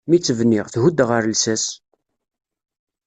Mi 0.09 0.17
tt-bniɣ, 0.19 0.65
thudd 0.73 0.99
ɣer 1.09 1.23
llsas. 1.31 1.65